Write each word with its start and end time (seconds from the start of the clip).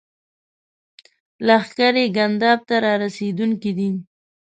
لښکرې 1.45 2.05
ګنداب 2.15 2.59
ته 2.67 2.75
را 2.83 2.93
رسېدونکي 3.03 3.71
دي. 3.77 3.89